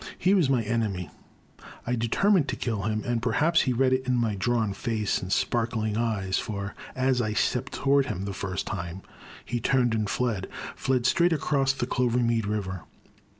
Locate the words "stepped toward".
7.33-8.07